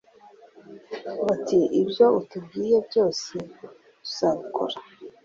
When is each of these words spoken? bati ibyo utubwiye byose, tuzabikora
bati 1.25 1.59
ibyo 1.81 2.05
utubwiye 2.19 2.77
byose, 2.87 3.33
tuzabikora 4.03 4.77